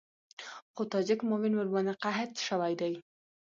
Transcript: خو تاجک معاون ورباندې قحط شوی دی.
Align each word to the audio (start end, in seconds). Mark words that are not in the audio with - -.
خو 0.73 0.81
تاجک 0.91 1.19
معاون 1.29 1.53
ورباندې 1.55 1.93
قحط 2.03 2.31
شوی 2.47 2.73
دی. 2.81 2.93